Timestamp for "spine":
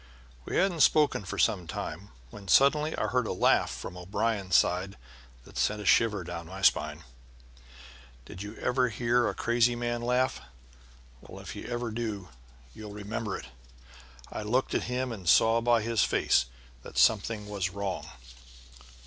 6.63-7.03